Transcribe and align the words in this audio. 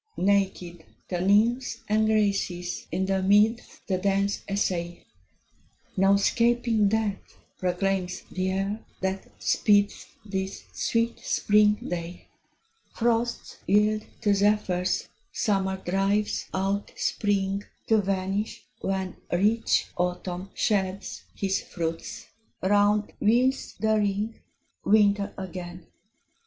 Naked 0.17 0.83
the 1.09 1.21
Nymphs 1.21 1.83
and 1.87 2.07
Graces 2.07 2.87
in 2.91 3.05
the 3.05 3.21
meads 3.21 3.81
The 3.85 3.99
dance 3.99 4.41
essay: 4.47 5.05
"No 5.95 6.17
'scaping 6.17 6.87
death" 6.89 7.37
proclaims 7.59 8.21
the 8.31 8.41
year, 8.41 8.79
that 9.01 9.27
speeds 9.37 10.07
This 10.25 10.63
sweet 10.73 11.19
spring 11.19 11.75
day. 11.87 12.29
Frosts 12.95 13.57
yield 13.67 14.03
to 14.21 14.33
zephyrs; 14.33 15.07
Summer 15.31 15.77
drives 15.77 16.47
out 16.51 16.91
Spring, 16.95 17.63
To 17.85 17.99
vanish, 18.01 18.63
when 18.79 19.17
Rich 19.31 19.85
Autumn 19.97 20.49
sheds 20.55 21.25
his 21.35 21.61
fruits; 21.61 22.25
round 22.63 23.13
wheels 23.19 23.75
the 23.79 23.97
ring, 23.97 24.39
Winter 24.83 25.31
again! 25.37 25.85